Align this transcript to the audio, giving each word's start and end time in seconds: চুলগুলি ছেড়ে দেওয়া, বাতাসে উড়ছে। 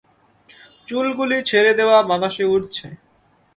চুলগুলি 0.87 1.37
ছেড়ে 1.49 1.71
দেওয়া, 1.79 1.97
বাতাসে 2.09 2.43
উড়ছে। 2.45 2.87